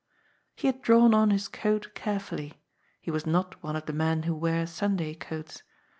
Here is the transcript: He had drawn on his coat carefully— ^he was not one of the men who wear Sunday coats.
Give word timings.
He 0.55 0.65
had 0.65 0.81
drawn 0.81 1.13
on 1.13 1.29
his 1.29 1.47
coat 1.47 1.91
carefully— 1.93 2.59
^he 3.05 3.11
was 3.13 3.27
not 3.27 3.61
one 3.61 3.75
of 3.75 3.85
the 3.85 3.93
men 3.93 4.23
who 4.23 4.33
wear 4.33 4.65
Sunday 4.65 5.13
coats. 5.13 5.61